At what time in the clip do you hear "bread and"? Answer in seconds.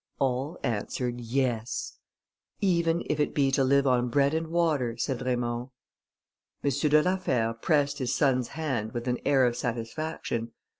4.09-4.47